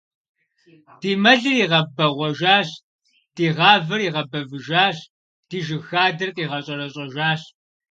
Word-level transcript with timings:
Ди 1.01 1.11
мэлыр 1.23 1.55
игъэбэгъуэжащ, 1.63 2.69
ди 3.35 3.45
гъавэр 3.57 4.01
игъэбэвыжащ, 4.07 4.97
ди 5.49 5.57
жыг 5.65 5.83
хадэр 5.87 6.29
къигъэщӀэрэщӀэжащ! 6.35 7.41